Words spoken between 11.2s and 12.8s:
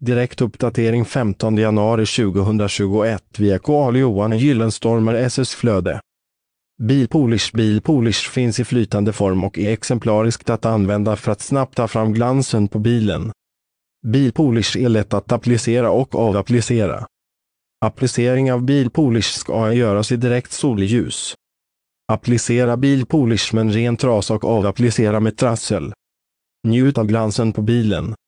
att snabbt ta fram glansen på